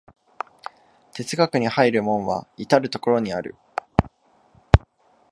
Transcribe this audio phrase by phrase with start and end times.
[1.13, 3.53] 哲学に入る門は到る処にある。